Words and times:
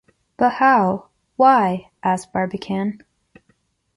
But 0.35 0.53
how? 0.53 1.09
why? 1.35 1.91
Asked 2.01 2.33
Barbicane. 2.33 3.03